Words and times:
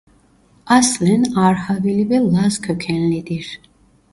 Aslen 0.65 1.23
Arhavili 1.35 2.09
ve 2.09 2.17
Laz 2.19 2.61
kökenlidir. 2.61 3.59